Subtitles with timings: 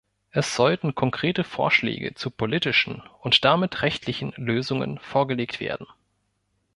[0.31, 5.85] Es sollten konkrete Vorschläge zu politischen und damit rechtlichen Lösungen vorgelegt werden.